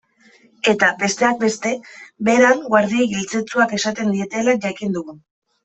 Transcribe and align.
Eta, 0.71 0.87
besteak 1.03 1.37
beste, 1.43 1.73
Beran 2.31 2.65
guardiei 2.71 3.07
eltzetzuak 3.21 3.79
esaten 3.81 4.13
dietela 4.19 4.59
jakin 4.69 5.01
dugu. 5.01 5.19